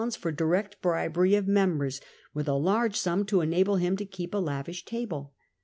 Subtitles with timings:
[0.19, 2.01] for direct bribery of members,
[2.33, 5.35] with a large sum to enable him to keep a lavish table.